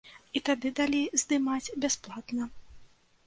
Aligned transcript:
І 0.37 0.41
тады 0.47 0.69
далі 0.79 1.01
здымаць 1.23 1.73
бясплатна. 1.83 2.47